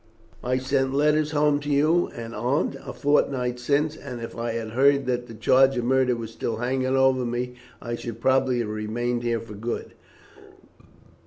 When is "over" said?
6.97-7.23